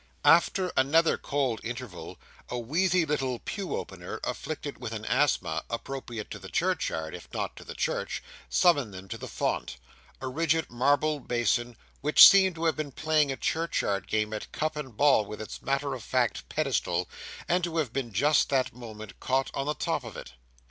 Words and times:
After 0.25 0.71
another 0.75 1.15
cold 1.15 1.61
interval, 1.63 2.17
a 2.49 2.57
wheezy 2.57 3.05
little 3.05 3.37
pew 3.37 3.75
opener 3.75 4.19
afflicted 4.23 4.79
with 4.79 4.93
an 4.93 5.05
asthma, 5.05 5.63
appropriate 5.69 6.31
to 6.31 6.39
the 6.39 6.49
churchyard, 6.49 7.13
if 7.13 7.31
not 7.31 7.55
to 7.57 7.63
the 7.63 7.75
church, 7.75 8.23
summoned 8.49 8.95
them 8.95 9.07
to 9.09 9.17
the 9.19 9.27
font—a 9.27 10.27
rigid 10.27 10.71
marble 10.71 11.19
basin 11.19 11.77
which 12.01 12.27
seemed 12.27 12.55
to 12.55 12.65
have 12.65 12.75
been 12.75 12.91
playing 12.91 13.31
a 13.31 13.37
churchyard 13.37 14.07
game 14.07 14.33
at 14.33 14.51
cup 14.51 14.75
and 14.75 14.97
ball 14.97 15.23
with 15.23 15.39
its 15.39 15.61
matter 15.61 15.93
of 15.93 16.01
fact 16.03 16.49
pedestal, 16.49 17.07
and 17.47 17.63
to 17.63 17.77
have 17.77 17.93
been 17.93 18.11
just 18.11 18.49
that 18.49 18.73
moment 18.73 19.19
caught 19.19 19.51
on 19.53 19.67
the 19.67 19.75
top 19.75 20.03
of 20.03 20.17
it. 20.17 20.31